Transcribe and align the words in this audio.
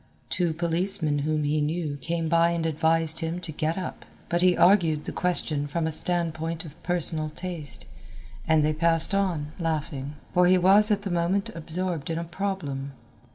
Two 0.31 0.51
policemen 0.51 1.19
whom 1.19 1.43
he 1.43 1.61
knew 1.61 1.95
came 1.97 2.27
by 2.27 2.49
and 2.49 2.65
advised 2.65 3.19
him 3.19 3.39
to 3.41 3.51
get 3.51 3.77
up, 3.77 4.03
but 4.29 4.41
he 4.41 4.57
argued 4.57 5.05
the 5.05 5.11
question 5.11 5.67
from 5.67 5.85
a 5.85 5.91
standpoint 5.91 6.65
of 6.65 6.81
personal 6.81 7.29
taste, 7.29 7.85
and 8.47 8.65
they 8.65 8.73
passed 8.73 9.13
on, 9.13 9.51
laughing. 9.59 10.15
For 10.33 10.47
he 10.47 10.57
was 10.57 10.89
at 10.89 11.03
that 11.03 11.11
moment 11.13 11.51
absorbed 11.53 12.09
in 12.09 12.17
a 12.17 12.23
problem. 12.23 12.93